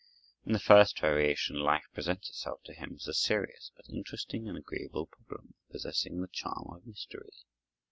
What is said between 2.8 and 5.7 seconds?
as a serious but interesting and agreeable problem,